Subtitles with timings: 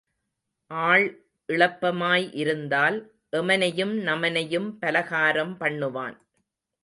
[0.71, 1.05] ஆள்
[1.49, 2.97] இளப்பமாய் இருந்தால்
[3.37, 6.17] எமனையும் நமனையும் பலகாரம் பண்ணுவான்.